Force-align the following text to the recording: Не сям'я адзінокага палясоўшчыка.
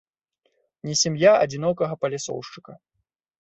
Не 0.87 0.95
сям'я 1.01 1.33
адзінокага 1.43 1.99
палясоўшчыка. 2.07 2.73